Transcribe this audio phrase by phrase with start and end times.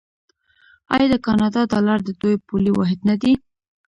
[0.93, 3.33] آیا د کاناډا ډالر د دوی پولي واحد نه دی؟